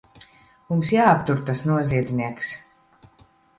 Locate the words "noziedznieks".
1.73-2.51